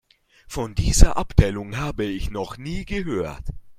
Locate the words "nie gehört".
2.57-3.43